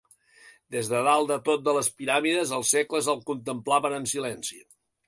Des 0.75 0.87
de 0.93 1.01
dalt 1.07 1.29
de 1.33 1.37
tot 1.49 1.63
de 1.67 1.75
les 1.79 1.91
Piràmides, 1.99 2.57
els 2.59 2.73
segles 2.79 3.13
el 3.15 3.25
contemplaven 3.33 3.99
en 4.01 4.15
silenci. 4.17 4.65